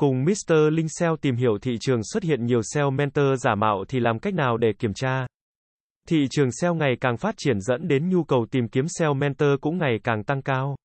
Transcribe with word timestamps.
Cùng 0.00 0.24
Mr. 0.24 0.54
Linh 0.72 0.88
SEO 0.88 1.16
tìm 1.16 1.36
hiểu 1.36 1.58
thị 1.62 1.76
trường 1.80 2.00
xuất 2.04 2.22
hiện 2.22 2.46
nhiều 2.46 2.60
SEO 2.62 2.90
mentor 2.90 3.24
giả 3.44 3.54
mạo 3.54 3.84
thì 3.88 4.00
làm 4.00 4.18
cách 4.18 4.34
nào 4.34 4.56
để 4.56 4.72
kiểm 4.78 4.94
tra? 4.94 5.26
Thị 6.08 6.26
trường 6.30 6.52
SEO 6.52 6.74
ngày 6.74 6.96
càng 7.00 7.16
phát 7.16 7.34
triển 7.38 7.60
dẫn 7.60 7.88
đến 7.88 8.08
nhu 8.08 8.24
cầu 8.24 8.46
tìm 8.50 8.68
kiếm 8.68 8.84
SEO 8.88 9.14
mentor 9.14 9.48
cũng 9.60 9.78
ngày 9.78 9.98
càng 10.04 10.24
tăng 10.24 10.42
cao. 10.42 10.76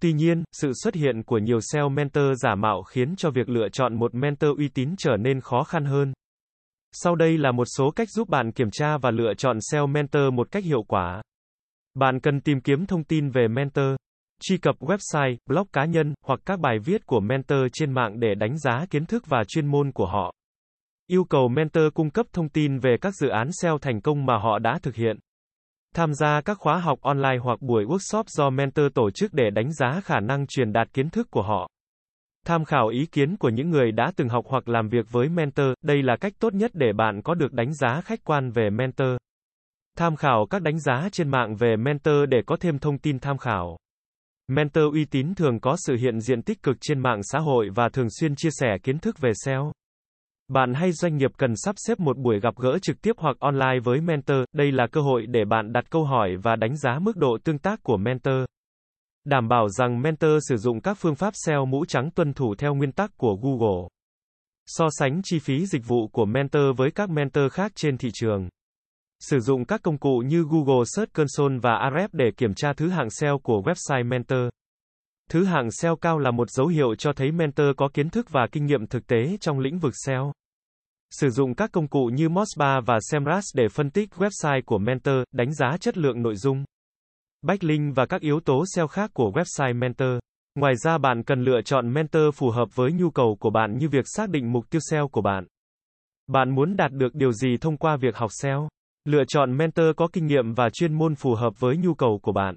Tuy 0.00 0.12
nhiên, 0.12 0.44
sự 0.52 0.72
xuất 0.82 0.94
hiện 0.94 1.22
của 1.22 1.38
nhiều 1.38 1.58
SEO 1.60 1.88
mentor 1.88 2.24
giả 2.42 2.54
mạo 2.54 2.82
khiến 2.82 3.14
cho 3.16 3.30
việc 3.30 3.48
lựa 3.48 3.68
chọn 3.68 3.98
một 3.98 4.14
mentor 4.14 4.58
uy 4.58 4.68
tín 4.68 4.94
trở 4.98 5.16
nên 5.16 5.40
khó 5.40 5.62
khăn 5.62 5.84
hơn. 5.84 6.12
Sau 6.92 7.16
đây 7.16 7.38
là 7.38 7.52
một 7.52 7.66
số 7.76 7.90
cách 7.90 8.08
giúp 8.10 8.28
bạn 8.28 8.52
kiểm 8.52 8.70
tra 8.72 8.98
và 8.98 9.10
lựa 9.10 9.34
chọn 9.34 9.58
SEO 9.60 9.86
mentor 9.86 10.32
một 10.32 10.50
cách 10.50 10.64
hiệu 10.64 10.82
quả. 10.82 11.22
Bạn 11.94 12.20
cần 12.20 12.40
tìm 12.40 12.60
kiếm 12.60 12.86
thông 12.86 13.04
tin 13.04 13.30
về 13.30 13.48
mentor. 13.48 13.96
Truy 14.46 14.58
cập 14.58 14.76
website, 14.80 15.36
blog 15.46 15.66
cá 15.72 15.84
nhân, 15.84 16.14
hoặc 16.24 16.40
các 16.46 16.60
bài 16.60 16.78
viết 16.78 17.06
của 17.06 17.20
mentor 17.20 17.58
trên 17.72 17.92
mạng 17.92 18.20
để 18.20 18.34
đánh 18.34 18.58
giá 18.58 18.86
kiến 18.90 19.06
thức 19.06 19.24
và 19.26 19.44
chuyên 19.48 19.66
môn 19.66 19.92
của 19.92 20.06
họ. 20.06 20.32
Yêu 21.06 21.24
cầu 21.24 21.48
mentor 21.48 21.84
cung 21.94 22.10
cấp 22.10 22.26
thông 22.32 22.48
tin 22.48 22.78
về 22.78 22.96
các 23.00 23.14
dự 23.14 23.28
án 23.28 23.48
SEO 23.52 23.78
thành 23.78 24.00
công 24.00 24.26
mà 24.26 24.38
họ 24.38 24.58
đã 24.58 24.78
thực 24.82 24.94
hiện. 24.94 25.16
Tham 25.94 26.14
gia 26.14 26.40
các 26.40 26.58
khóa 26.58 26.78
học 26.78 26.98
online 27.02 27.38
hoặc 27.42 27.62
buổi 27.62 27.84
workshop 27.84 28.24
do 28.26 28.50
mentor 28.50 28.84
tổ 28.94 29.10
chức 29.10 29.32
để 29.34 29.50
đánh 29.50 29.72
giá 29.72 30.00
khả 30.04 30.20
năng 30.20 30.46
truyền 30.46 30.72
đạt 30.72 30.92
kiến 30.92 31.10
thức 31.10 31.28
của 31.30 31.42
họ. 31.42 31.68
Tham 32.46 32.64
khảo 32.64 32.88
ý 32.88 33.06
kiến 33.06 33.36
của 33.36 33.48
những 33.48 33.70
người 33.70 33.92
đã 33.92 34.12
từng 34.16 34.28
học 34.28 34.44
hoặc 34.48 34.68
làm 34.68 34.88
việc 34.88 35.06
với 35.10 35.28
mentor, 35.28 35.72
đây 35.82 36.02
là 36.02 36.16
cách 36.20 36.32
tốt 36.38 36.54
nhất 36.54 36.70
để 36.74 36.92
bạn 36.92 37.22
có 37.22 37.34
được 37.34 37.52
đánh 37.52 37.74
giá 37.74 38.00
khách 38.04 38.24
quan 38.24 38.50
về 38.50 38.70
mentor. 38.70 39.16
Tham 39.96 40.16
khảo 40.16 40.46
các 40.50 40.62
đánh 40.62 40.80
giá 40.80 41.08
trên 41.12 41.30
mạng 41.30 41.56
về 41.56 41.76
mentor 41.76 42.28
để 42.28 42.42
có 42.46 42.56
thêm 42.60 42.78
thông 42.78 42.98
tin 42.98 43.18
tham 43.18 43.38
khảo. 43.38 43.76
Mentor 44.48 44.92
uy 44.92 45.04
tín 45.04 45.34
thường 45.34 45.60
có 45.60 45.76
sự 45.78 45.96
hiện 45.96 46.20
diện 46.20 46.42
tích 46.42 46.62
cực 46.62 46.76
trên 46.80 47.00
mạng 47.00 47.20
xã 47.22 47.38
hội 47.38 47.68
và 47.74 47.88
thường 47.88 48.06
xuyên 48.10 48.36
chia 48.36 48.48
sẻ 48.52 48.76
kiến 48.82 48.98
thức 48.98 49.16
về 49.20 49.32
SEO. 49.44 49.72
Bạn 50.48 50.74
hay 50.74 50.92
doanh 50.92 51.16
nghiệp 51.16 51.30
cần 51.38 51.50
sắp 51.56 51.74
xếp 51.78 52.00
một 52.00 52.18
buổi 52.18 52.40
gặp 52.40 52.54
gỡ 52.56 52.78
trực 52.82 53.02
tiếp 53.02 53.12
hoặc 53.16 53.36
online 53.40 53.78
với 53.84 54.00
mentor, 54.00 54.36
đây 54.52 54.72
là 54.72 54.86
cơ 54.92 55.00
hội 55.00 55.26
để 55.26 55.44
bạn 55.44 55.72
đặt 55.72 55.90
câu 55.90 56.04
hỏi 56.04 56.36
và 56.42 56.56
đánh 56.56 56.76
giá 56.76 56.98
mức 56.98 57.16
độ 57.16 57.38
tương 57.44 57.58
tác 57.58 57.82
của 57.82 57.96
mentor. 57.96 58.44
Đảm 59.24 59.48
bảo 59.48 59.68
rằng 59.68 60.02
mentor 60.02 60.32
sử 60.48 60.56
dụng 60.56 60.80
các 60.80 60.94
phương 61.00 61.14
pháp 61.14 61.34
SEO 61.46 61.66
mũ 61.66 61.84
trắng 61.84 62.10
tuân 62.10 62.32
thủ 62.32 62.54
theo 62.58 62.74
nguyên 62.74 62.92
tắc 62.92 63.10
của 63.16 63.36
Google. 63.42 63.88
So 64.66 64.84
sánh 64.90 65.20
chi 65.24 65.38
phí 65.38 65.66
dịch 65.66 65.82
vụ 65.86 66.08
của 66.08 66.24
mentor 66.24 66.76
với 66.76 66.90
các 66.90 67.10
mentor 67.10 67.52
khác 67.52 67.72
trên 67.74 67.98
thị 67.98 68.08
trường. 68.14 68.48
Sử 69.30 69.40
dụng 69.40 69.64
các 69.64 69.82
công 69.82 69.98
cụ 69.98 70.22
như 70.26 70.44
Google 70.50 70.84
Search 70.96 71.12
Console 71.12 71.58
và 71.62 71.70
Ahrefs 71.70 72.08
để 72.12 72.30
kiểm 72.36 72.54
tra 72.54 72.72
thứ 72.72 72.88
hạng 72.88 73.10
SEO 73.10 73.38
của 73.38 73.62
website 73.62 74.08
mentor. 74.08 74.48
Thứ 75.30 75.44
hạng 75.44 75.70
SEO 75.70 75.96
cao 75.96 76.18
là 76.18 76.30
một 76.30 76.50
dấu 76.50 76.66
hiệu 76.66 76.94
cho 76.94 77.12
thấy 77.12 77.32
mentor 77.32 77.66
có 77.76 77.88
kiến 77.94 78.10
thức 78.10 78.26
và 78.30 78.46
kinh 78.52 78.66
nghiệm 78.66 78.86
thực 78.86 79.06
tế 79.06 79.36
trong 79.40 79.58
lĩnh 79.58 79.78
vực 79.78 79.92
SEO. 80.06 80.32
Sử 81.10 81.30
dụng 81.30 81.54
các 81.54 81.72
công 81.72 81.88
cụ 81.88 82.10
như 82.14 82.28
Mozbar 82.28 82.82
và 82.86 82.98
Semrush 83.10 83.56
để 83.56 83.68
phân 83.68 83.90
tích 83.90 84.08
website 84.16 84.62
của 84.66 84.78
mentor, 84.78 85.16
đánh 85.32 85.54
giá 85.54 85.76
chất 85.80 85.98
lượng 85.98 86.22
nội 86.22 86.36
dung, 86.36 86.64
backlink 87.42 87.96
và 87.96 88.06
các 88.06 88.20
yếu 88.20 88.40
tố 88.40 88.64
SEO 88.74 88.86
khác 88.86 89.10
của 89.14 89.30
website 89.30 89.78
mentor. 89.78 90.18
Ngoài 90.54 90.74
ra 90.76 90.98
bạn 90.98 91.22
cần 91.22 91.42
lựa 91.42 91.62
chọn 91.64 91.92
mentor 91.92 92.34
phù 92.34 92.50
hợp 92.50 92.68
với 92.74 92.92
nhu 92.92 93.10
cầu 93.10 93.36
của 93.40 93.50
bạn 93.50 93.78
như 93.78 93.88
việc 93.88 94.04
xác 94.06 94.30
định 94.30 94.52
mục 94.52 94.70
tiêu 94.70 94.80
SEO 94.90 95.08
của 95.08 95.20
bạn. 95.20 95.46
Bạn 96.26 96.54
muốn 96.54 96.76
đạt 96.76 96.92
được 96.92 97.14
điều 97.14 97.32
gì 97.32 97.56
thông 97.60 97.76
qua 97.76 97.96
việc 97.96 98.16
học 98.16 98.30
SEO? 98.42 98.68
Lựa 99.04 99.24
chọn 99.28 99.56
mentor 99.56 99.86
có 99.96 100.08
kinh 100.12 100.26
nghiệm 100.26 100.54
và 100.54 100.70
chuyên 100.70 100.94
môn 100.94 101.14
phù 101.14 101.34
hợp 101.34 101.60
với 101.60 101.76
nhu 101.76 101.94
cầu 101.94 102.18
của 102.22 102.32
bạn. 102.32 102.56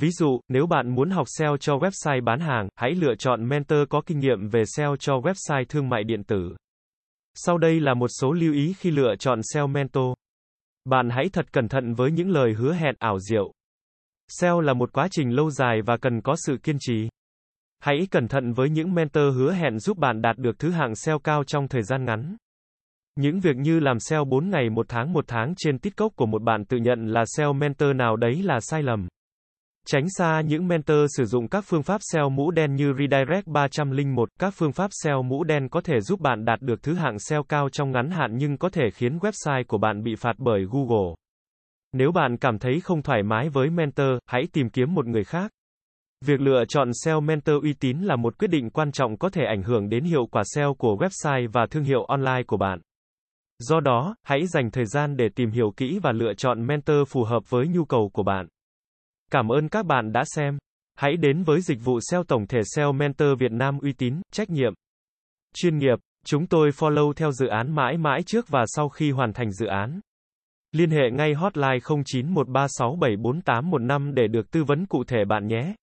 Ví 0.00 0.10
dụ, 0.10 0.40
nếu 0.48 0.66
bạn 0.66 0.94
muốn 0.94 1.10
học 1.10 1.26
SEO 1.38 1.56
cho 1.56 1.76
website 1.76 2.24
bán 2.24 2.40
hàng, 2.40 2.68
hãy 2.76 2.94
lựa 2.94 3.14
chọn 3.14 3.48
mentor 3.48 3.78
có 3.90 4.02
kinh 4.06 4.18
nghiệm 4.18 4.48
về 4.48 4.64
SEO 4.76 4.96
cho 4.96 5.14
website 5.14 5.64
thương 5.68 5.88
mại 5.88 6.04
điện 6.04 6.24
tử. 6.24 6.56
Sau 7.34 7.58
đây 7.58 7.80
là 7.80 7.94
một 7.94 8.08
số 8.20 8.32
lưu 8.32 8.52
ý 8.52 8.74
khi 8.78 8.90
lựa 8.90 9.14
chọn 9.18 9.40
SEO 9.42 9.66
mentor. 9.66 10.14
Bạn 10.84 11.10
hãy 11.10 11.24
thật 11.32 11.52
cẩn 11.52 11.68
thận 11.68 11.94
với 11.94 12.12
những 12.12 12.30
lời 12.30 12.52
hứa 12.52 12.72
hẹn 12.72 12.94
ảo 12.98 13.18
diệu. 13.18 13.52
SEO 14.28 14.60
là 14.60 14.72
một 14.72 14.92
quá 14.92 15.08
trình 15.10 15.30
lâu 15.30 15.50
dài 15.50 15.82
và 15.86 15.96
cần 15.96 16.20
có 16.20 16.34
sự 16.46 16.56
kiên 16.62 16.76
trì. 16.80 17.08
Hãy 17.80 18.06
cẩn 18.10 18.28
thận 18.28 18.52
với 18.52 18.70
những 18.70 18.94
mentor 18.94 19.36
hứa 19.36 19.52
hẹn 19.52 19.78
giúp 19.78 19.98
bạn 19.98 20.22
đạt 20.22 20.38
được 20.38 20.58
thứ 20.58 20.70
hạng 20.70 20.94
SEO 20.94 21.18
cao 21.18 21.44
trong 21.44 21.68
thời 21.68 21.82
gian 21.82 22.04
ngắn. 22.04 22.36
Những 23.20 23.40
việc 23.40 23.56
như 23.56 23.80
làm 23.80 23.98
SEO 23.98 24.24
4 24.24 24.50
ngày 24.50 24.70
một 24.70 24.86
tháng 24.88 25.12
một 25.12 25.24
tháng 25.28 25.54
trên 25.56 25.78
TikTok 25.78 26.16
của 26.16 26.26
một 26.26 26.42
bạn 26.42 26.64
tự 26.64 26.76
nhận 26.76 27.06
là 27.06 27.24
SEO 27.36 27.52
mentor 27.52 27.96
nào 27.96 28.16
đấy 28.16 28.42
là 28.42 28.60
sai 28.60 28.82
lầm. 28.82 29.08
Tránh 29.86 30.04
xa 30.08 30.40
những 30.40 30.68
mentor 30.68 30.98
sử 31.16 31.24
dụng 31.24 31.48
các 31.48 31.64
phương 31.66 31.82
pháp 31.82 32.00
SEO 32.12 32.30
mũ 32.30 32.50
đen 32.50 32.74
như 32.74 32.92
Redirect 32.98 33.46
301. 33.46 34.28
Các 34.40 34.54
phương 34.56 34.72
pháp 34.72 34.90
SEO 35.02 35.22
mũ 35.22 35.44
đen 35.44 35.68
có 35.68 35.80
thể 35.80 36.00
giúp 36.00 36.20
bạn 36.20 36.44
đạt 36.44 36.60
được 36.60 36.82
thứ 36.82 36.94
hạng 36.94 37.18
SEO 37.18 37.42
cao 37.42 37.68
trong 37.72 37.90
ngắn 37.90 38.10
hạn 38.10 38.36
nhưng 38.36 38.58
có 38.58 38.68
thể 38.68 38.90
khiến 38.94 39.18
website 39.18 39.64
của 39.68 39.78
bạn 39.78 40.02
bị 40.02 40.14
phạt 40.18 40.34
bởi 40.38 40.64
Google. 40.70 41.14
Nếu 41.92 42.12
bạn 42.12 42.36
cảm 42.36 42.58
thấy 42.58 42.80
không 42.80 43.02
thoải 43.02 43.22
mái 43.22 43.48
với 43.48 43.70
mentor, 43.70 44.18
hãy 44.26 44.42
tìm 44.52 44.70
kiếm 44.70 44.94
một 44.94 45.06
người 45.06 45.24
khác. 45.24 45.50
Việc 46.24 46.40
lựa 46.40 46.64
chọn 46.68 46.90
SEO 47.04 47.20
mentor 47.20 47.62
uy 47.62 47.72
tín 47.72 47.98
là 47.98 48.16
một 48.16 48.38
quyết 48.38 48.48
định 48.48 48.70
quan 48.70 48.92
trọng 48.92 49.18
có 49.18 49.28
thể 49.28 49.44
ảnh 49.44 49.62
hưởng 49.62 49.88
đến 49.88 50.04
hiệu 50.04 50.26
quả 50.26 50.42
SEO 50.54 50.74
của 50.74 50.96
website 50.96 51.48
và 51.52 51.66
thương 51.70 51.84
hiệu 51.84 52.04
online 52.04 52.42
của 52.46 52.56
bạn. 52.56 52.80
Do 53.58 53.80
đó, 53.80 54.14
hãy 54.22 54.46
dành 54.46 54.70
thời 54.70 54.86
gian 54.86 55.16
để 55.16 55.28
tìm 55.36 55.50
hiểu 55.50 55.72
kỹ 55.76 55.98
và 56.02 56.12
lựa 56.12 56.34
chọn 56.34 56.66
mentor 56.66 57.08
phù 57.08 57.24
hợp 57.24 57.50
với 57.50 57.68
nhu 57.68 57.84
cầu 57.84 58.10
của 58.12 58.22
bạn. 58.22 58.46
Cảm 59.30 59.48
ơn 59.48 59.68
các 59.68 59.86
bạn 59.86 60.12
đã 60.12 60.24
xem. 60.26 60.58
Hãy 60.96 61.16
đến 61.16 61.42
với 61.42 61.60
dịch 61.60 61.78
vụ 61.84 61.98
SEO 62.10 62.24
tổng 62.24 62.46
thể 62.46 62.60
SEO 62.64 62.92
Mentor 62.92 63.28
Việt 63.38 63.52
Nam 63.52 63.78
uy 63.78 63.92
tín, 63.92 64.20
trách 64.32 64.50
nhiệm, 64.50 64.72
chuyên 65.54 65.78
nghiệp. 65.78 65.98
Chúng 66.26 66.46
tôi 66.46 66.70
follow 66.70 67.12
theo 67.12 67.32
dự 67.32 67.46
án 67.46 67.74
mãi 67.74 67.98
mãi 67.98 68.22
trước 68.26 68.48
và 68.48 68.64
sau 68.66 68.88
khi 68.88 69.10
hoàn 69.10 69.32
thành 69.32 69.52
dự 69.52 69.66
án. 69.66 70.00
Liên 70.72 70.90
hệ 70.90 71.10
ngay 71.12 71.34
hotline 71.34 71.78
0913674815 71.78 74.14
để 74.14 74.28
được 74.28 74.50
tư 74.50 74.64
vấn 74.64 74.86
cụ 74.86 75.04
thể 75.04 75.24
bạn 75.24 75.46
nhé. 75.46 75.74